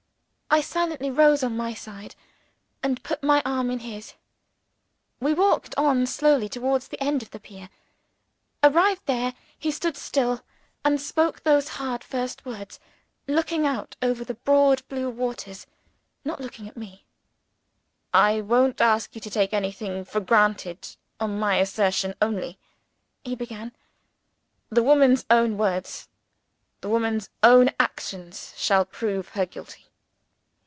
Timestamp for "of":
7.23-7.31